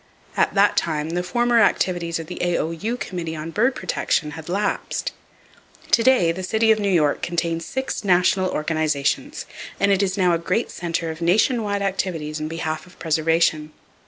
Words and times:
At 0.35 0.55
that 0.55 0.75
time 0.77 1.11
the 1.11 1.21
former 1.21 1.59
activities 1.59 2.17
of 2.17 2.25
the 2.25 2.39
A.O.U. 2.41 2.97
Committee 2.97 3.35
on 3.35 3.51
Bird 3.51 3.75
Protection 3.75 4.31
had 4.31 4.49
lapsed. 4.49 5.11
To 5.91 6.01
day 6.01 6.31
the 6.31 6.41
city 6.41 6.71
of 6.71 6.79
New 6.79 6.89
York 6.89 7.21
contains 7.21 7.65
six 7.67 8.03
national 8.03 8.49
organizations, 8.49 9.45
and 9.79 9.91
it 9.91 10.01
is 10.01 10.17
now 10.17 10.33
a 10.33 10.39
great 10.39 10.71
center 10.71 11.11
of 11.11 11.21
nation 11.21 11.61
wide 11.61 11.83
activities 11.83 12.39
in 12.39 12.47
behalf 12.47 12.87
of 12.87 12.97
preservation. 12.97 13.73